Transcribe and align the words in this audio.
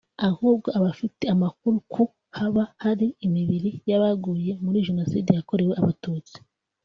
ahubwo 0.27 0.67
abafite 0.77 1.23
amakuru 1.33 1.75
ku 1.91 2.03
haba 2.37 2.63
hari 2.83 3.07
imibiri 3.25 3.71
y'abaguye 3.89 4.51
muri 4.63 4.83
Jenoside 4.87 5.29
yakorewe 5.33 5.73
Abatutsi 5.81 6.37